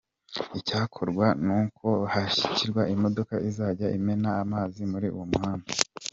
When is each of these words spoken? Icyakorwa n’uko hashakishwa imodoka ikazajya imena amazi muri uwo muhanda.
Icyakorwa 0.59 1.25
n’uko 1.45 1.87
hashakishwa 2.13 2.81
imodoka 2.93 3.33
ikazajya 3.37 3.87
imena 3.97 4.29
amazi 4.43 4.81
muri 4.91 5.07
uwo 5.15 5.25
muhanda. 5.31 5.69